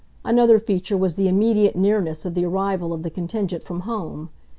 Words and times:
Another 0.25 0.57
feature 0.57 0.97
was 0.97 1.13
the 1.15 1.27
immediate 1.27 1.75
nearness 1.75 2.25
of 2.25 2.33
the 2.33 2.43
arrival 2.43 2.91
of 2.91 3.03
the 3.03 3.11
contingent 3.11 3.61
from 3.61 3.81
home. 3.81 4.31